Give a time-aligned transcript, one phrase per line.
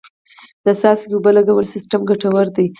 [0.65, 2.67] د څاڅکي اوبو لګولو سیستم ګټور دی.